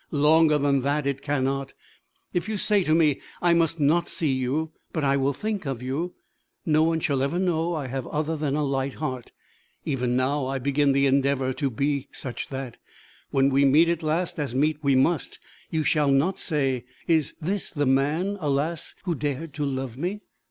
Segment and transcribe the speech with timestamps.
[0.09, 1.75] Longer than that it cannot.
[2.33, 5.83] If you say to me, 'I must not see you, but I will think of
[5.83, 6.15] you,'
[6.65, 9.31] not one shall ever know I have other than a light heart.
[9.85, 12.77] Even now I begin the endeavour to be such that,
[13.29, 15.37] when we meet at last, as meet we must,
[15.69, 20.21] you shall not say, 'Is this the man, alas, who dared to love me!'